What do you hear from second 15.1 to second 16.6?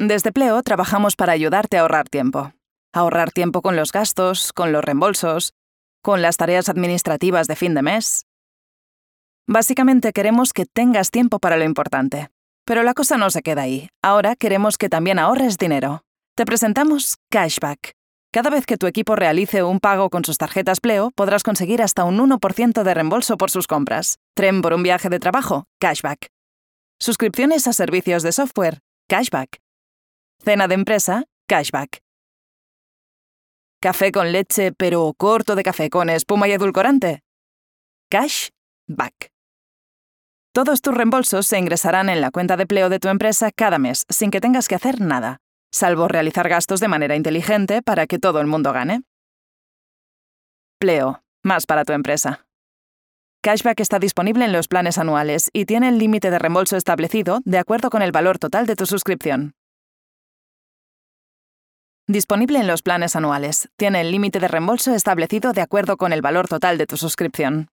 ahorres dinero. Te